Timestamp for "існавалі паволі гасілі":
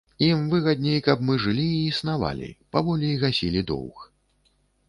1.91-3.61